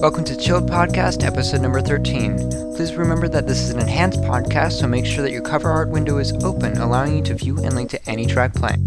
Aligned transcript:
Welcome 0.00 0.24
to 0.24 0.36
Chilled 0.36 0.68
Podcast, 0.68 1.24
episode 1.24 1.62
number 1.62 1.80
13. 1.80 2.74
Please 2.76 2.94
remember 2.94 3.28
that 3.28 3.46
this 3.46 3.60
is 3.60 3.70
an 3.70 3.80
enhanced 3.80 4.20
podcast, 4.20 4.72
so 4.72 4.86
make 4.86 5.06
sure 5.06 5.22
that 5.22 5.32
your 5.32 5.42
cover 5.42 5.70
art 5.70 5.88
window 5.88 6.18
is 6.18 6.32
open, 6.44 6.76
allowing 6.76 7.16
you 7.16 7.22
to 7.24 7.34
view 7.34 7.56
and 7.64 7.74
link 7.74 7.90
to 7.90 8.08
any 8.08 8.26
track 8.26 8.52
playing. 8.54 8.84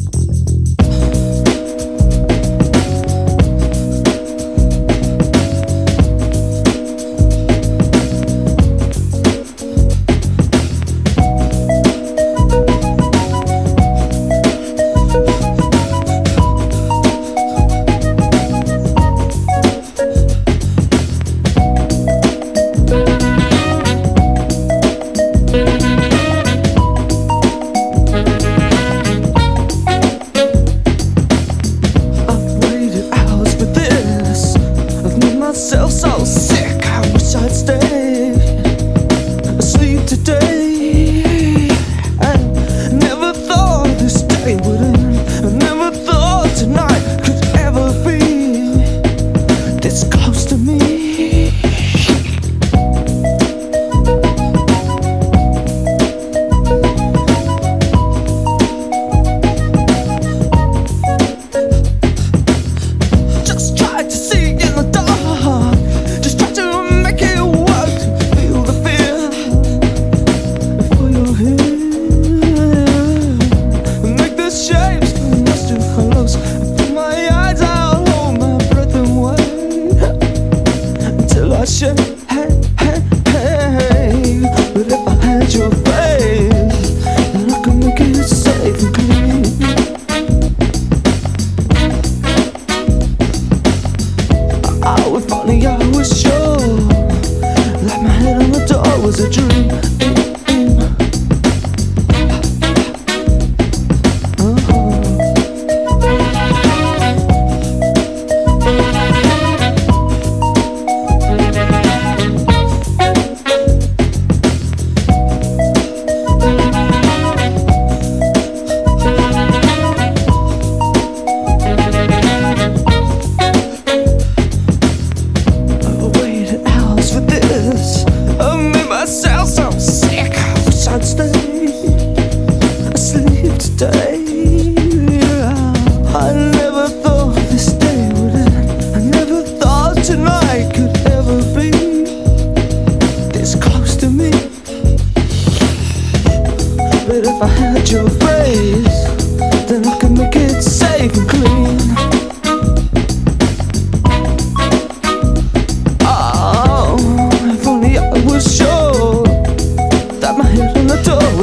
so 36.00 36.24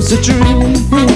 was 0.08 0.12
a 0.12 0.22
dream. 0.22 1.15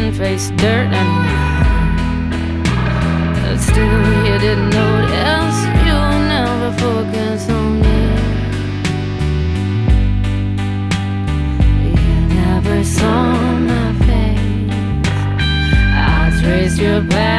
and 0.00 0.16
face 0.16 0.50
dirt 0.52 0.90
and 1.00 1.10
but 3.42 3.58
still 3.58 4.02
you 4.26 4.38
didn't 4.38 4.70
notice. 4.70 5.56
You 5.86 5.98
never 6.34 6.70
focus 6.78 7.50
on 7.50 7.80
me. 7.82 8.00
You 11.96 12.16
never 12.42 12.84
saw 12.84 13.32
my 13.72 13.92
face. 14.06 15.06
I 15.94 16.40
traced 16.40 16.78
your 16.78 17.02
back. 17.02 17.29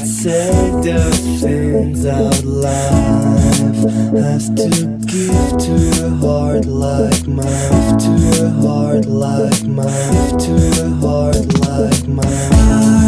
take 0.00 0.72
the 0.82 1.10
things 1.40 2.06
out 2.06 2.42
life. 2.44 2.72
Has 4.16 4.48
to 4.50 4.68
give 5.06 5.58
to 5.58 6.06
a 6.06 6.10
heart 6.10 6.64
like 6.64 7.26
mine. 7.26 7.98
To 7.98 8.46
a 8.46 8.50
heart 8.62 9.06
like 9.06 9.64
mine. 9.64 10.38
To 10.38 10.54
a 10.84 10.90
heart 11.00 11.60
like 11.60 12.08
mine. 12.08 12.99